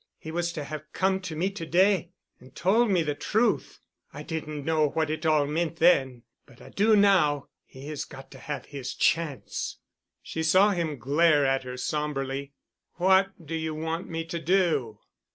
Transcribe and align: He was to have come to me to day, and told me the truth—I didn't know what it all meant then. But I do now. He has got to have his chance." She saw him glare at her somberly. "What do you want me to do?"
He 0.17 0.31
was 0.31 0.51
to 0.53 0.63
have 0.63 0.91
come 0.93 1.19
to 1.19 1.35
me 1.35 1.51
to 1.51 1.63
day, 1.67 2.13
and 2.39 2.55
told 2.55 2.89
me 2.89 3.03
the 3.03 3.13
truth—I 3.13 4.23
didn't 4.23 4.65
know 4.65 4.89
what 4.89 5.11
it 5.11 5.27
all 5.27 5.45
meant 5.45 5.75
then. 5.75 6.23
But 6.47 6.59
I 6.59 6.69
do 6.69 6.95
now. 6.95 7.49
He 7.67 7.85
has 7.89 8.03
got 8.03 8.31
to 8.31 8.39
have 8.39 8.65
his 8.65 8.95
chance." 8.95 9.77
She 10.23 10.41
saw 10.41 10.71
him 10.71 10.97
glare 10.97 11.45
at 11.45 11.61
her 11.65 11.77
somberly. 11.77 12.53
"What 12.93 13.45
do 13.45 13.53
you 13.53 13.75
want 13.75 14.09
me 14.09 14.25
to 14.25 14.39
do?" 14.39 14.97